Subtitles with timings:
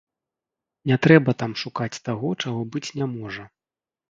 [0.91, 3.49] Не трэба там шукаць таго, чаго быць не можа.